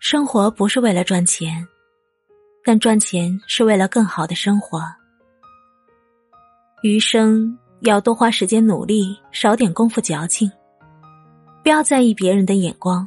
[0.00, 1.64] 生活不是为了赚钱，
[2.64, 4.82] 但赚钱是为了更好的生活。
[6.82, 10.50] 余生要多花时间努力，少点功夫矫情。
[11.62, 13.06] 不要在意别人的眼光，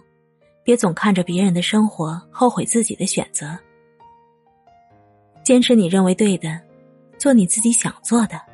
[0.63, 3.57] 别总看着别人的生活后悔自己的选择。
[5.43, 6.59] 坚持你认为对的，
[7.17, 8.52] 做你自己想做的。